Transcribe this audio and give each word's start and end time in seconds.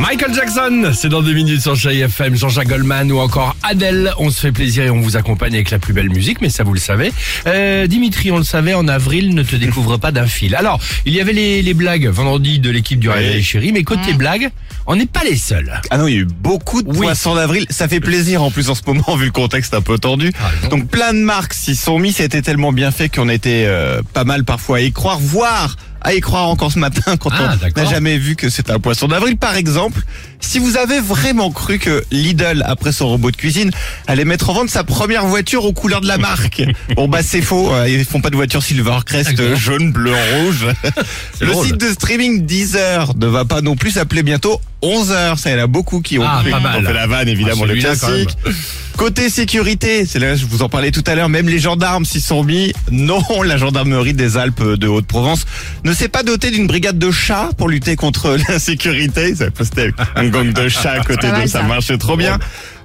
Michael 0.00 0.32
Jackson, 0.32 0.92
c'est 0.94 1.08
dans 1.08 1.22
deux 1.22 1.32
minutes 1.34 1.60
sur 1.60 1.74
Chérie 1.76 2.00
FM, 2.00 2.34
Jean-Jacques 2.36 2.68
Goldman 2.68 3.10
ou 3.10 3.18
encore 3.18 3.56
Adèle. 3.62 4.12
On 4.18 4.30
se 4.30 4.40
fait 4.40 4.52
plaisir 4.52 4.84
et 4.84 4.90
on 4.90 5.00
vous 5.00 5.16
accompagne 5.16 5.54
avec 5.54 5.70
la 5.70 5.78
plus 5.78 5.92
belle 5.92 6.08
musique, 6.08 6.40
mais 6.40 6.48
ça 6.50 6.62
vous 6.62 6.72
le 6.72 6.78
savez. 6.78 7.12
Euh, 7.46 7.86
Dimitri, 7.86 8.30
on 8.30 8.38
le 8.38 8.44
savait, 8.44 8.74
en 8.74 8.86
avril, 8.88 9.34
ne 9.34 9.42
te 9.42 9.56
découvre 9.56 9.96
pas 9.96 10.12
d'un 10.12 10.26
fil. 10.26 10.54
Alors, 10.54 10.80
il 11.04 11.12
y 11.14 11.20
avait 11.20 11.32
les, 11.32 11.62
les 11.62 11.74
blagues 11.74 12.06
vendredi 12.06 12.58
de 12.60 12.70
l'équipe 12.70 13.00
du 13.00 13.10
Réveil 13.10 13.42
Chérie, 13.42 13.72
mais 13.72 13.82
côté 13.82 14.12
blagues, 14.14 14.48
on 14.86 14.94
n'est 14.96 15.06
pas 15.06 15.24
les 15.24 15.36
seuls. 15.36 15.80
Ah 15.90 15.98
non, 15.98 16.06
il 16.06 16.14
y 16.14 16.16
a 16.16 16.20
eu 16.20 16.24
beaucoup 16.26 16.82
de 16.82 16.88
Oui. 16.90 16.98
poissons 16.98 17.34
d'avril. 17.34 17.66
Ça 17.68 17.88
fait 17.88 18.00
plaisir 18.00 18.42
en 18.42 18.50
plus 18.50 18.70
en 18.70 18.74
ce 18.74 18.82
moment 18.86 19.16
vu 19.16 19.26
le 19.26 19.32
contexte 19.32 19.74
un 19.74 19.82
peu 19.82 19.98
tendu. 19.98 20.32
Ah. 20.40 20.68
Donc 20.68 20.88
plein 20.88 21.12
de 21.12 21.18
marques 21.18 21.52
s'y 21.54 21.74
sont 21.76 21.98
mis. 21.98 22.12
C'était 22.12 22.40
tellement 22.42 22.72
bien 22.72 22.92
fait 22.92 23.08
qu'on 23.08 23.28
était 23.28 23.64
euh, 23.66 24.00
pas 24.14 24.24
mal 24.24 24.44
parfois 24.44 24.78
à 24.78 24.80
y 24.80 24.92
croire, 24.92 25.18
voire 25.18 25.76
à 26.00 26.14
y 26.14 26.20
croire 26.20 26.48
encore 26.48 26.72
ce 26.72 26.78
matin 26.78 27.16
quand 27.16 27.30
Ah, 27.32 27.56
on 27.76 27.80
n'a 27.80 27.84
jamais 27.90 28.18
vu 28.18 28.36
que 28.36 28.48
c'était 28.50 28.72
un 28.72 28.78
poisson 28.78 29.08
d'avril. 29.08 29.36
Par 29.36 29.56
exemple, 29.56 30.00
si 30.40 30.58
vous 30.58 30.76
avez 30.76 31.00
vraiment 31.00 31.50
cru 31.50 31.78
que 31.78 32.04
Lidl, 32.10 32.62
après 32.66 32.92
son 32.92 33.08
robot 33.08 33.30
de 33.30 33.36
cuisine, 33.36 33.70
allait 34.06 34.24
mettre 34.24 34.50
en 34.50 34.54
vente 34.54 34.70
sa 34.70 34.84
première 34.84 35.26
voiture 35.26 35.64
aux 35.64 35.72
couleurs 35.72 36.00
de 36.00 36.06
la 36.08 36.18
marque. 36.18 36.62
bon 36.96 37.08
bah 37.08 37.20
c'est 37.22 37.42
faux. 37.42 37.72
Euh, 37.74 37.88
Ils 37.88 38.04
font 38.04 38.20
pas 38.20 38.30
de 38.30 38.36
voiture 38.36 38.62
Silvercrest 38.62 39.54
jaune, 39.56 39.92
bleu, 39.92 40.12
rouge. 40.36 40.66
C'est 41.38 41.44
Le 41.44 41.52
drôle. 41.52 41.66
site 41.66 41.76
de 41.78 41.88
streaming 41.90 42.46
Deezer 42.46 43.14
ne 43.16 43.26
va 43.26 43.44
pas 43.44 43.60
non 43.60 43.76
plus 43.76 43.92
s'appeler 43.92 44.22
bientôt 44.22 44.60
11 44.82 45.10
heures. 45.12 45.38
Ça, 45.38 45.50
il 45.50 45.56
y 45.56 45.60
en 45.60 45.64
a 45.64 45.66
beaucoup 45.66 46.00
qui 46.00 46.18
ont, 46.18 46.24
Ah, 46.26 46.42
mal. 46.48 46.76
ont 46.76 46.86
fait 46.86 46.92
la 46.92 47.06
vanne, 47.06 47.28
évidemment, 47.28 47.62
Ah, 47.64 47.66
le 47.66 47.70
celui-là, 47.80 47.94
quand 48.00 48.06
classique. 48.08 48.36
Côté 48.98 49.30
sécurité, 49.30 50.06
c'est 50.06 50.18
là, 50.18 50.34
je 50.34 50.44
vous 50.44 50.62
en 50.62 50.68
parlais 50.68 50.90
tout 50.90 51.04
à 51.06 51.14
l'heure, 51.14 51.28
même 51.28 51.48
les 51.48 51.60
gendarmes 51.60 52.04
s'y 52.04 52.20
sont 52.20 52.42
mis. 52.42 52.72
Non, 52.90 53.22
la 53.44 53.56
gendarmerie 53.56 54.12
des 54.12 54.36
Alpes 54.36 54.60
de 54.60 54.88
Haute-Provence 54.88 55.46
ne 55.84 55.92
s'est 55.92 56.08
pas 56.08 56.24
dotée 56.24 56.50
d'une 56.50 56.66
brigade 56.66 56.98
de 56.98 57.12
chats 57.12 57.50
pour 57.56 57.68
lutter 57.68 57.94
contre 57.94 58.36
l'insécurité. 58.48 59.34
Postait 59.54 59.92
un 60.16 60.28
gang 60.28 60.52
de 60.52 60.68
chats 60.68 60.94
à 60.94 61.04
côté 61.04 61.28
d'eux, 61.28 61.46
ça 61.46 61.60
ça. 61.60 61.62
marchait 61.62 61.96
trop 61.96 62.16
bien. 62.16 62.40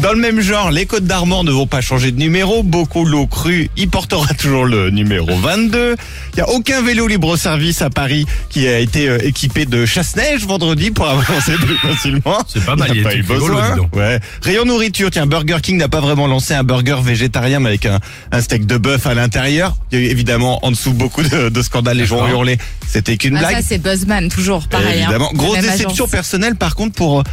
Dans 0.00 0.12
le 0.12 0.20
même 0.20 0.40
genre, 0.40 0.70
les 0.70 0.86
Côtes 0.86 1.04
d'Armor 1.06 1.42
ne 1.42 1.50
vont 1.50 1.66
pas 1.66 1.80
changer 1.80 2.12
de 2.12 2.18
numéro. 2.20 2.62
Beaucoup 2.62 3.04
l'ont 3.04 3.26
cru, 3.26 3.68
il 3.76 3.88
portera 3.90 4.32
toujours 4.32 4.64
le 4.64 4.90
numéro 4.90 5.26
22. 5.36 5.96
Il 6.32 6.36
n'y 6.36 6.40
a 6.42 6.48
aucun 6.50 6.82
vélo 6.82 7.08
libre-service 7.08 7.82
à 7.82 7.90
Paris 7.90 8.24
qui 8.48 8.68
a 8.68 8.78
été 8.78 9.08
euh, 9.08 9.18
équipé 9.26 9.66
de 9.66 9.84
chasse-neige 9.86 10.46
vendredi 10.46 10.92
pour 10.92 11.08
avancer 11.08 11.52
plus 11.54 11.76
facilement. 11.82 12.38
C'est 12.46 12.64
pas 12.64 12.76
mal, 12.76 12.90
Il 12.92 12.98
y 12.98 13.00
n'y 13.00 13.06
a 13.06 13.10
pas 13.10 13.16
eu 13.16 13.22
besoin. 13.24 13.76
Ouais. 13.92 14.20
Rayon 14.42 14.64
nourriture, 14.66 15.10
tiens, 15.10 15.26
Burger 15.26 15.56
King 15.60 15.78
n'a 15.78 15.88
pas 15.88 16.00
vraiment 16.00 16.28
lancé 16.28 16.54
un 16.54 16.62
burger 16.62 16.98
végétarien 17.02 17.58
mais 17.58 17.70
avec 17.70 17.86
un, 17.86 17.98
un 18.30 18.40
steak 18.40 18.66
de 18.66 18.76
bœuf 18.76 19.04
à 19.08 19.14
l'intérieur. 19.14 19.74
Il 19.90 19.98
y 19.98 20.02
a 20.02 20.04
eu 20.06 20.10
évidemment 20.10 20.64
en 20.64 20.70
dessous 20.70 20.92
beaucoup 20.92 21.22
de, 21.24 21.48
de 21.48 21.62
scandales, 21.62 21.96
les 21.96 22.06
gens 22.06 22.20
ont 22.24 22.28
hurlé. 22.28 22.56
C'était 22.86 23.16
qu'une 23.16 23.36
Ah, 23.36 23.40
blague. 23.40 23.56
ça, 23.56 23.62
c'est 23.68 23.78
Buzzman, 23.78 24.28
toujours, 24.28 24.68
pareil. 24.68 25.00
hein. 25.02 25.06
Évidemment. 25.08 25.32
Grosse 25.34 25.58
déception 25.58 26.04
agence. 26.04 26.10
personnelle 26.10 26.54
par 26.54 26.76
contre 26.76 26.94
pour 26.94 27.24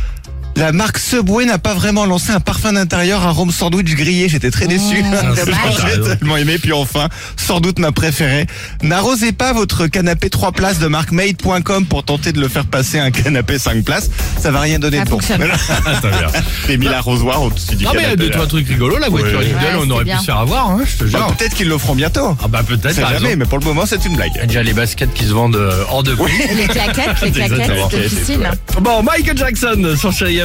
la 0.55 0.71
marque 0.71 0.97
Subway 0.97 1.45
n'a 1.45 1.57
pas 1.57 1.73
vraiment 1.73 2.05
lancé 2.05 2.31
un 2.31 2.39
parfum 2.39 2.73
d'intérieur 2.73 3.23
à 3.25 3.31
Rome 3.31 3.51
sandwich 3.51 3.93
grillé. 3.95 4.29
J'étais 4.29 4.51
très 4.51 4.67
déçu. 4.67 5.03
Mmh, 5.03 5.35
J'ai 5.95 6.01
tellement 6.17 6.37
aimé. 6.37 6.57
Puis 6.57 6.71
enfin, 6.71 7.09
sans 7.35 7.59
doute 7.59 7.77
ma 7.79 7.91
préférée. 7.91 8.47
N'arrosez 8.81 9.31
pas 9.33 9.51
votre 9.53 9.87
canapé 9.87 10.29
3 10.29 10.51
places 10.53 10.79
de 10.79 10.87
marque 10.87 11.11
made.com 11.11 11.85
pour 11.87 12.03
tenter 12.03 12.31
de 12.31 12.39
le 12.39 12.47
faire 12.47 12.65
passer 12.65 12.99
à 12.99 13.03
un 13.03 13.11
canapé 13.11 13.59
5 13.59 13.83
places. 13.83 14.09
Ça 14.41 14.51
va 14.51 14.61
rien 14.61 14.79
donner 14.79 14.97
Ça 14.99 15.05
de 15.05 15.09
bon. 15.09 15.19
Ah. 15.27 16.27
J'ai 16.67 16.77
mis 16.77 16.85
l'arrosoir 16.85 17.41
au-dessus 17.43 17.75
du 17.75 17.83
Non 17.83 17.91
mais 17.93 17.99
il 17.99 18.01
y 18.01 18.05
a 18.05 18.09
canapé. 18.11 18.23
deux, 18.25 18.29
trois 18.31 18.47
trucs 18.47 18.67
rigolos, 18.67 18.97
la 18.97 19.09
voiture 19.09 19.39
Ouais. 19.39 19.45
Lidl, 19.45 19.55
Ouais, 19.57 19.71
on 19.77 19.85
c'est 19.85 19.91
aurait 19.91 20.05
pu 20.05 20.17
se 20.17 20.23
faire 20.23 20.37
avoir, 20.37 20.69
hein, 20.69 20.79
je 20.85 20.97
te 21.05 21.11
Bah, 21.11 21.19
jure. 21.19 21.35
Peut-être 21.37 21.53
qu'ils 21.55 21.67
le 21.67 21.77
feront 21.77 21.95
bientôt. 21.95 22.37
Ah 22.43 22.47
bah 22.47 22.61
peut-être, 22.65 22.93
C'est 22.95 23.01
jamais, 23.01 23.17
raison. 23.17 23.35
mais 23.37 23.45
pour 23.45 23.59
le 23.59 23.65
moment, 23.65 23.85
c'est 23.85 24.03
une 24.05 24.15
blague. 24.15 24.31
Il 24.35 24.39
y 24.39 24.43
a 24.43 24.45
déjà 24.45 24.63
les 24.63 24.73
baskets 24.73 25.13
qui 25.13 25.25
se 25.25 25.31
vendent 25.33 25.55
euh, 25.55 25.83
hors 25.89 26.03
de 26.03 26.13
prix. 26.15 26.31
Les 26.55 26.67
claquettes, 26.67 27.21
les 27.23 27.31
claquettes 27.31 27.59
Exactement. 27.59 27.87
de 27.87 27.97
piscine. 27.97 28.49
Bon, 28.81 29.03
Michael 29.03 29.37
Jackson 29.37 29.95
sur 29.99 30.11
Chérie 30.13 30.41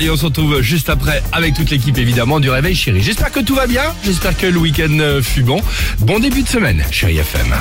Et 0.00 0.10
on 0.10 0.16
se 0.16 0.24
retrouve 0.24 0.60
juste 0.62 0.88
après 0.88 1.22
avec 1.32 1.54
toute 1.54 1.70
l'équipe 1.70 1.96
évidemment 1.98 2.40
du 2.40 2.50
Réveil 2.50 2.74
Chérie. 2.74 3.02
J'espère 3.02 3.30
que 3.30 3.40
tout 3.40 3.54
va 3.54 3.66
bien, 3.66 3.82
j'espère 4.04 4.36
que 4.36 4.46
le 4.46 4.58
week-end 4.58 4.98
euh, 4.98 5.22
fut 5.22 5.42
bon. 5.42 5.60
Bon 6.00 6.18
début 6.18 6.42
de 6.42 6.48
semaine, 6.48 6.82
Chérie 6.90 7.18
FM. 7.18 7.54